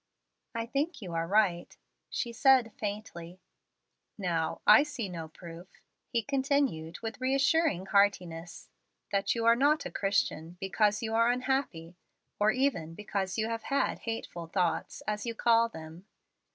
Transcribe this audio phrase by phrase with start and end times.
[0.55, 1.77] "I think you are right,"
[2.09, 3.39] she said faintly.
[4.17, 8.71] "Now, I see no proof," he continued, with reassuring heartiness,
[9.11, 11.97] "that you are not a Christian because you are unhappy,
[12.39, 16.07] or even because you have had 'hateful thoughts,' as you call them.